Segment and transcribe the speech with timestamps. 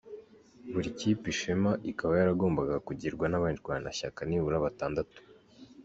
[0.71, 5.19] Buri Kipe Ishema ikaba yaragombaga kugirwa n’abarwanashyaka nibura batandatu.